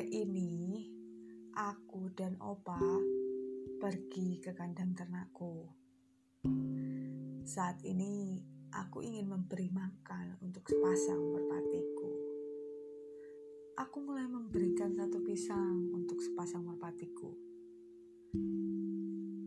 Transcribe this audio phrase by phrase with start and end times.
[0.00, 0.80] Sore ini,
[1.60, 2.80] aku dan Opa
[3.76, 5.68] pergi ke kandang ternakku.
[7.44, 8.40] Saat ini,
[8.72, 12.16] aku ingin memberi makan untuk sepasang merpatiku.
[13.76, 17.36] Aku mulai memberikan satu pisang untuk sepasang merpatiku.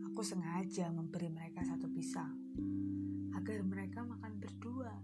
[0.06, 2.38] Aku sengaja memberi mereka satu pisang
[3.34, 5.02] agar mereka makan berdua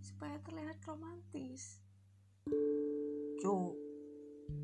[0.00, 1.84] supaya terlihat romantis.
[3.44, 3.87] Cuk,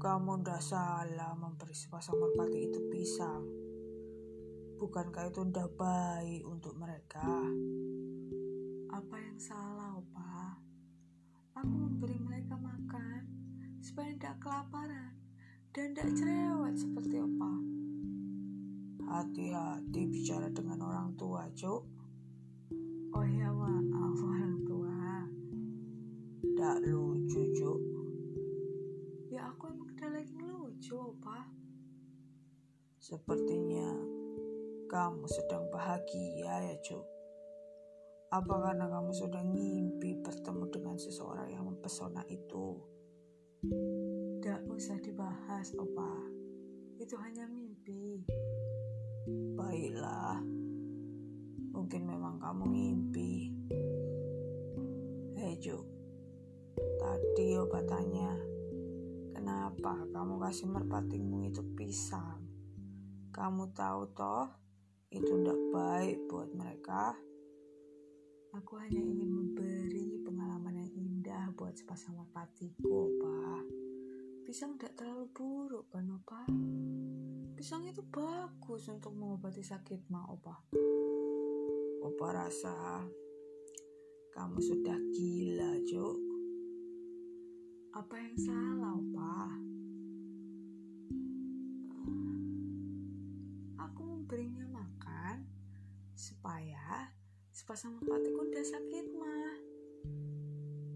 [0.04, 3.44] kamu ndak salah memberi sepasang merpati itu pisang.
[4.76, 7.24] Bukankah itu ndak baik untuk mereka?
[8.92, 10.60] Apa yang salah, Opa?
[11.56, 13.24] Aku memberi mereka makan
[13.80, 15.16] supaya tidak kelaparan
[15.72, 17.52] dan tidak cerewet seperti Opa.
[19.08, 22.03] Hati-hati bicara dengan orang tua, Cuk.
[33.04, 34.00] Sepertinya
[34.88, 37.04] kamu sedang bahagia ya, Cuk.
[38.32, 42.80] Apa karena kamu sudah ngimpi bertemu dengan seseorang yang mempesona itu?
[43.60, 46.16] Tidak usah dibahas, Opa.
[46.96, 48.24] Itu hanya mimpi.
[49.52, 50.40] Baiklah,
[51.76, 53.32] mungkin memang kamu ngimpi.
[55.36, 55.84] Hei Cuk,
[56.96, 58.32] tadi Opa tanya,
[59.36, 62.43] Kenapa kamu kasih merpatimu itu pisang?
[63.34, 64.46] Kamu tahu toh,
[65.10, 67.18] itu tidak baik buat mereka.
[68.54, 73.66] Aku hanya ingin memberi pengalaman yang indah buat sepasang merpatiku, Pak.
[74.46, 76.46] Pisang tidak terlalu buruk kan, Opa?
[77.58, 80.54] Pisang itu bagus untuk mengobati sakit ma, Opa.
[82.06, 83.02] Opa rasa
[84.30, 85.73] kamu sudah gila,
[94.24, 95.44] Aku memberinya makan
[96.16, 97.12] supaya
[97.52, 99.56] sepasang merpatiku udah sakit, mah.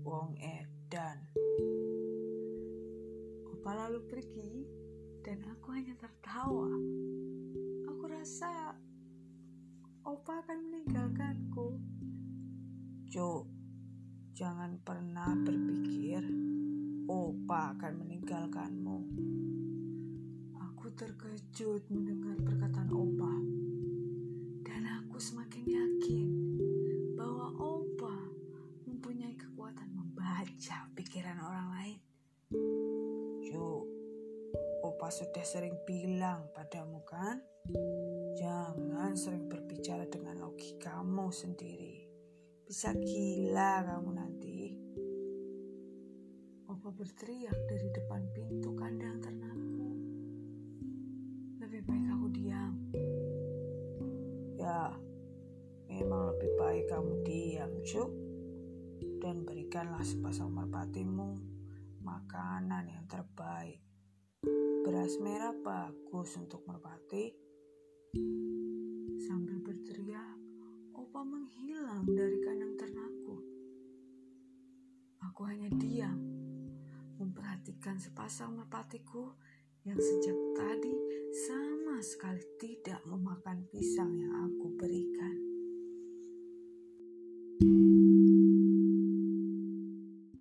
[0.00, 1.28] Wong edan.
[3.52, 4.64] Opa lalu pergi
[5.20, 6.72] dan aku hanya tertawa.
[7.92, 8.72] Aku rasa
[10.08, 11.76] Opa akan meninggalkanku.
[13.12, 13.44] Cuk,
[14.32, 16.24] jangan pernah berpikir
[17.04, 18.98] Opa akan meninggalkanmu.
[20.88, 22.88] Aku terkejut mendengar perkataan
[35.08, 37.40] Opa sudah sering bilang padamu kan?
[38.36, 42.04] Jangan sering berbicara dengan logikamu sendiri.
[42.68, 44.76] Bisa gila kamu nanti.
[46.68, 49.88] Opa berteriak dari depan pintu kandang ternakku.
[51.56, 52.74] Lebih baik aku diam.
[54.60, 54.92] Ya,
[55.88, 58.12] memang lebih baik kamu diam, Cuk.
[59.24, 61.32] Dan berikanlah sepasang merpatimu
[62.04, 63.37] makanan yang terbaik.
[65.08, 67.32] Beras merah bagus untuk merpati.
[69.24, 70.36] Sambil berteriak,
[70.92, 73.40] Opa menghilang dari kandang ternakku.
[75.24, 76.20] Aku hanya diam
[77.16, 79.32] memperhatikan sepasang merpatiku
[79.88, 80.92] yang sejak tadi
[81.48, 84.37] sama sekali tidak memakan pisang yang.